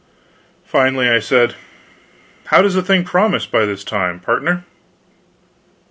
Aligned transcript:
Finally 0.65 1.07
I 1.11 1.19
said: 1.19 1.53
"How 2.47 2.63
does 2.63 2.73
the 2.73 2.81
thing 2.81 3.03
promise 3.05 3.45
by 3.45 3.65
this 3.67 3.83
time, 3.83 4.19
partner?" 4.19 4.63